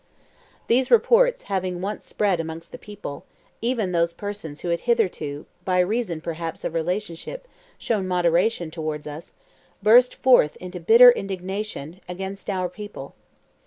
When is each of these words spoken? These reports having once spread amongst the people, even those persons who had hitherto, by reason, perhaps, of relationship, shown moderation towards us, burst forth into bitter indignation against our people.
These 0.65 0.89
reports 0.89 1.43
having 1.43 1.79
once 1.79 2.05
spread 2.05 2.39
amongst 2.39 2.71
the 2.71 2.79
people, 2.79 3.23
even 3.61 3.91
those 3.91 4.13
persons 4.13 4.61
who 4.61 4.69
had 4.69 4.79
hitherto, 4.79 5.45
by 5.63 5.77
reason, 5.77 6.21
perhaps, 6.21 6.63
of 6.63 6.73
relationship, 6.73 7.47
shown 7.77 8.07
moderation 8.07 8.71
towards 8.71 9.05
us, 9.05 9.35
burst 9.83 10.15
forth 10.15 10.55
into 10.57 10.79
bitter 10.79 11.11
indignation 11.11 12.01
against 12.09 12.49
our 12.49 12.67
people. 12.67 13.13